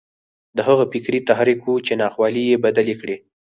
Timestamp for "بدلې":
2.65-2.95